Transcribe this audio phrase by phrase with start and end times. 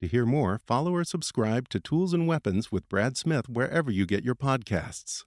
[0.00, 4.06] To hear more, follow or subscribe to Tools and Weapons with Brad Smith wherever you
[4.06, 5.24] get your podcasts.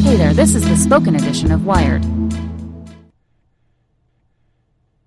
[0.00, 2.02] Hey there, this is the spoken edition of Wired.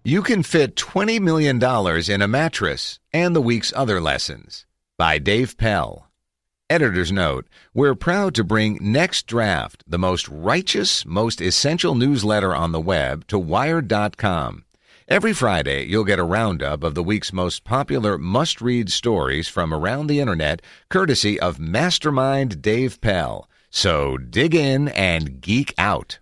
[0.04, 4.68] You can fit $20 million in a mattress and the week's other lessons
[5.00, 6.08] by Dave Pell.
[6.70, 12.74] Editor's note We're proud to bring Next Draft, the most righteous, most essential newsletter on
[12.74, 14.66] the web, to Wired.com.
[15.10, 19.74] Every Friday, you'll get a roundup of the week's most popular must read stories from
[19.74, 23.50] around the internet, courtesy of Mastermind Dave Pell.
[23.70, 26.20] So dig in and geek out.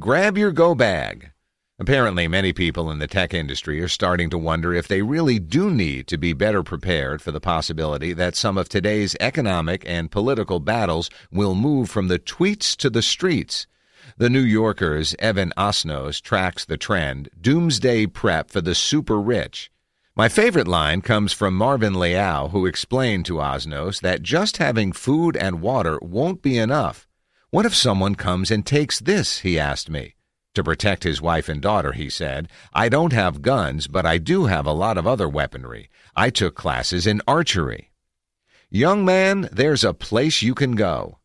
[0.00, 1.30] Grab your go bag.
[1.78, 5.70] Apparently, many people in the tech industry are starting to wonder if they really do
[5.70, 10.58] need to be better prepared for the possibility that some of today's economic and political
[10.58, 13.68] battles will move from the tweets to the streets.
[14.16, 19.70] The New Yorker's Evan Osnos tracks the trend doomsday prep for the super rich.
[20.14, 25.36] My favorite line comes from Marvin Liao, who explained to Osnos that just having food
[25.36, 27.08] and water won't be enough.
[27.50, 29.38] What if someone comes and takes this?
[29.38, 30.14] he asked me.
[30.54, 34.44] To protect his wife and daughter, he said, I don't have guns, but I do
[34.44, 35.88] have a lot of other weaponry.
[36.14, 37.90] I took classes in archery.
[38.68, 41.18] Young man, there's a place you can go.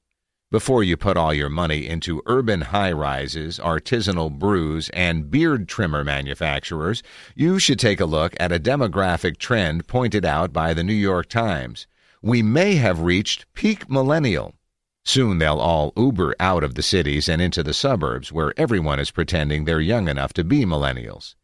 [0.50, 6.06] Before you put all your money into urban high rises, artisanal brews, and beard trimmer
[6.06, 7.04] manufacturers,
[7.36, 11.28] you should take a look at a demographic trend pointed out by the New York
[11.28, 11.86] Times.
[12.22, 14.54] We may have reached peak millennial.
[15.04, 19.12] Soon they'll all Uber out of the cities and into the suburbs where everyone is
[19.12, 21.36] pretending they're young enough to be millennials.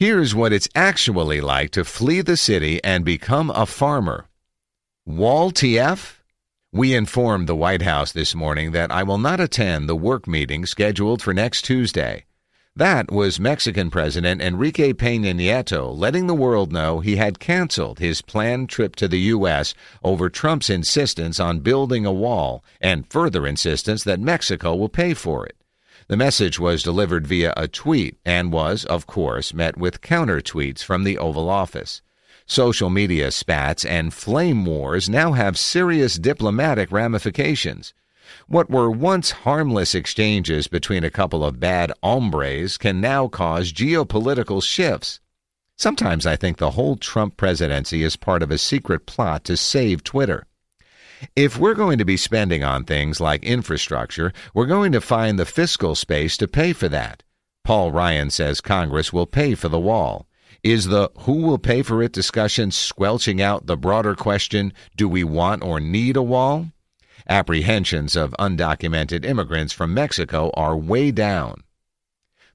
[0.00, 4.26] Here's what it's actually like to flee the city and become a farmer.
[5.06, 6.19] Wall TF?
[6.72, 10.66] We informed the White House this morning that I will not attend the work meeting
[10.66, 12.26] scheduled for next Tuesday.
[12.76, 18.22] That was Mexican President Enrique Peña Nieto letting the world know he had canceled his
[18.22, 19.74] planned trip to the U.S.
[20.04, 25.44] over Trump's insistence on building a wall and further insistence that Mexico will pay for
[25.44, 25.56] it.
[26.06, 30.84] The message was delivered via a tweet and was, of course, met with counter tweets
[30.84, 32.00] from the Oval Office.
[32.50, 37.94] Social media spats and flame wars now have serious diplomatic ramifications.
[38.48, 44.60] What were once harmless exchanges between a couple of bad hombres can now cause geopolitical
[44.60, 45.20] shifts.
[45.76, 50.02] Sometimes I think the whole Trump presidency is part of a secret plot to save
[50.02, 50.44] Twitter.
[51.36, 55.46] If we're going to be spending on things like infrastructure, we're going to find the
[55.46, 57.22] fiscal space to pay for that.
[57.62, 60.26] Paul Ryan says Congress will pay for the wall.
[60.62, 65.24] Is the who will pay for it discussion squelching out the broader question do we
[65.24, 66.66] want or need a wall?
[67.28, 71.62] Apprehensions of undocumented immigrants from Mexico are way down.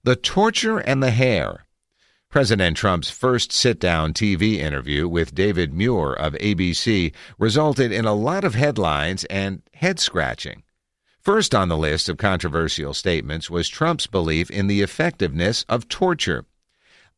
[0.03, 1.66] The torture and the hair.
[2.29, 8.13] President Trump's first sit down TV interview with David Muir of ABC resulted in a
[8.13, 10.61] lot of headlines and head scratching.
[11.22, 16.46] First on the list of controversial statements was Trump's belief in the effectiveness of torture.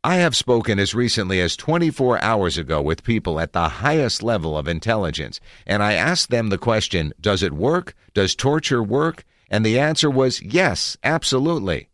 [0.07, 4.57] I have spoken as recently as 24 hours ago with people at the highest level
[4.57, 7.94] of intelligence, and I asked them the question Does it work?
[8.13, 9.25] Does torture work?
[9.50, 11.89] And the answer was yes, absolutely.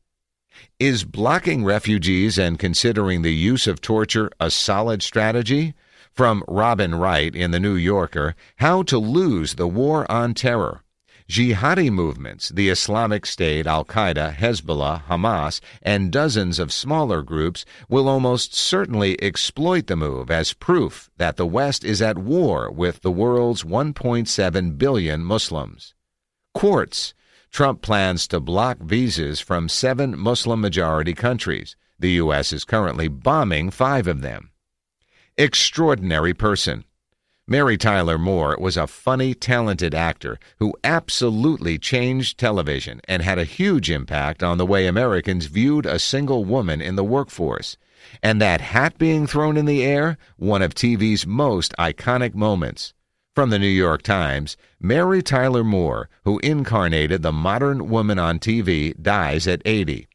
[0.80, 5.74] Is blocking refugees and considering the use of torture a solid strategy?
[6.12, 10.83] From Robin Wright in The New Yorker How to Lose the War on Terror.
[11.34, 18.08] Jihadi movements, the Islamic State, Al Qaeda, Hezbollah, Hamas, and dozens of smaller groups will
[18.08, 23.10] almost certainly exploit the move as proof that the West is at war with the
[23.10, 25.96] world's 1.7 billion Muslims.
[26.54, 27.16] Quartz.
[27.50, 31.76] Trump plans to block visas from seven Muslim majority countries.
[31.98, 32.54] The U.S.
[32.54, 34.52] is currently bombing five of them.
[35.36, 36.84] Extraordinary person.
[37.46, 43.44] Mary Tyler Moore was a funny, talented actor who absolutely changed television and had a
[43.44, 47.76] huge impact on the way Americans viewed a single woman in the workforce.
[48.22, 52.94] And that hat being thrown in the air, one of TV's most iconic moments.
[53.36, 58.94] From the New York Times, Mary Tyler Moore, who incarnated the modern woman on TV,
[59.02, 60.08] dies at 80.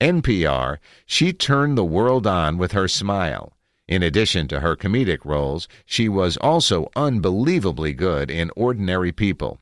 [0.00, 3.57] NPR, she turned the world on with her smile.
[3.88, 9.60] In addition to her comedic roles, she was also unbelievably good in Ordinary People.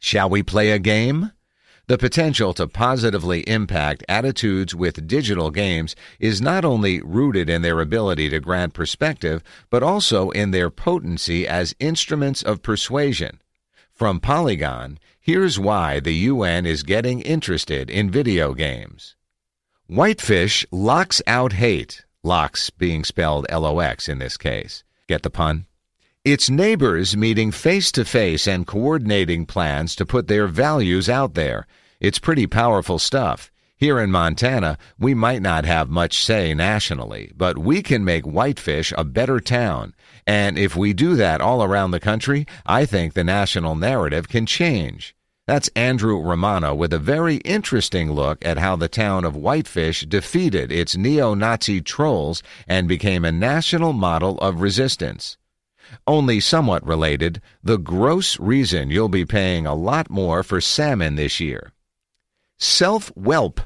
[0.00, 1.30] Shall we play a game?
[1.86, 7.80] The potential to positively impact attitudes with digital games is not only rooted in their
[7.80, 13.40] ability to grant perspective, but also in their potency as instruments of persuasion.
[13.94, 19.14] From Polygon, here's why the UN is getting interested in video games.
[19.86, 24.82] Whitefish locks out hate Lox being spelled L O X in this case.
[25.06, 25.66] Get the pun?
[26.24, 31.66] It's neighbors meeting face to face and coordinating plans to put their values out there.
[32.00, 33.50] It's pretty powerful stuff.
[33.76, 38.92] Here in Montana, we might not have much say nationally, but we can make Whitefish
[38.98, 39.94] a better town.
[40.26, 44.46] And if we do that all around the country, I think the national narrative can
[44.46, 45.14] change.
[45.48, 50.70] That's Andrew Romano with a very interesting look at how the town of Whitefish defeated
[50.70, 55.38] its neo Nazi trolls and became a national model of resistance.
[56.06, 61.40] Only somewhat related, the gross reason you'll be paying a lot more for salmon this
[61.40, 61.72] year.
[62.58, 63.62] Self whelp.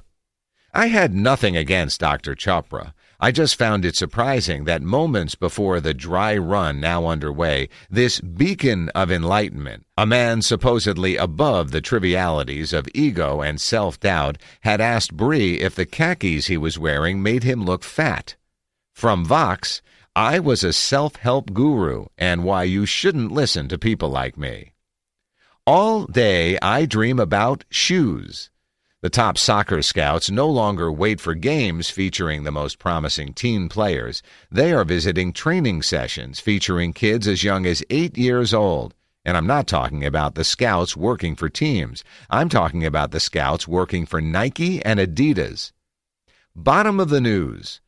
[0.72, 2.36] I had nothing against Dr.
[2.36, 2.92] Chopra.
[3.24, 8.88] I just found it surprising that moments before the dry run now underway, this beacon
[8.96, 15.16] of enlightenment, a man supposedly above the trivialities of ego and self doubt, had asked
[15.16, 18.34] Brie if the khakis he was wearing made him look fat.
[18.92, 19.82] From Vox,
[20.16, 24.72] I was a self help guru and why you shouldn't listen to people like me.
[25.64, 28.50] All day I dream about shoes.
[29.02, 34.22] The top soccer scouts no longer wait for games featuring the most promising teen players.
[34.48, 38.94] They are visiting training sessions featuring kids as young as eight years old.
[39.24, 42.04] And I'm not talking about the scouts working for teams.
[42.30, 45.72] I'm talking about the scouts working for Nike and Adidas.
[46.54, 47.80] Bottom of the news.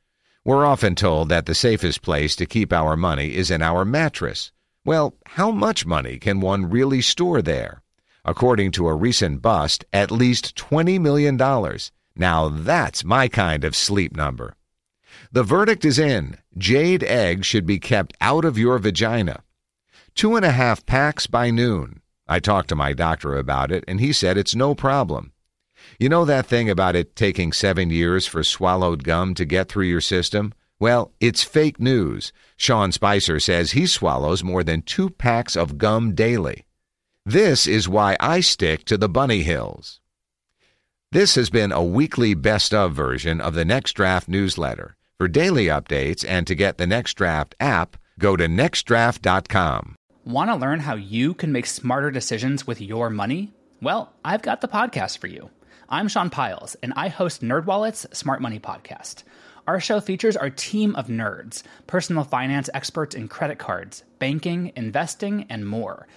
[0.44, 4.50] We're often told that the safest place to keep our money is in our mattress.
[4.84, 7.84] Well, how much money can one really store there?
[8.25, 11.37] According to a recent bust, at least $20 million.
[12.17, 14.55] Now that's my kind of sleep number.
[15.31, 16.38] The verdict is in.
[16.56, 19.43] Jade eggs should be kept out of your vagina.
[20.15, 22.00] Two and a half packs by noon.
[22.26, 25.32] I talked to my doctor about it, and he said it's no problem.
[25.99, 29.87] You know that thing about it taking seven years for swallowed gum to get through
[29.87, 30.55] your system?
[30.79, 32.32] Well, it's fake news.
[32.56, 36.63] Sean Spicer says he swallows more than two packs of gum daily.
[37.26, 39.99] This is why I stick to the Bunny Hills.
[41.11, 44.99] This has been a weekly best of version of the Next Draft newsletter.
[45.17, 49.97] For daily updates and to get the Next Draft app, go to nextdraft.com.
[50.26, 53.54] Want to learn how you can make smarter decisions with your money?
[53.81, 55.49] Well, I've got the podcast for you.
[55.88, 59.23] I'm Sean Pyles, and I host NerdWallet's Smart Money Podcast.
[59.66, 65.47] Our show features our team of nerds, personal finance experts in credit cards, banking, investing,
[65.49, 66.07] and more–